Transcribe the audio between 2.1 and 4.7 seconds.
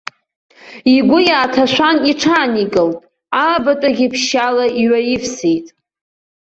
иҽааникылт, аабатәигьы ԥшьшьала